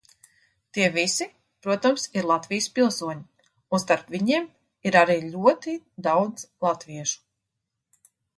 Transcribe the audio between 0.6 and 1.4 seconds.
Tie visi,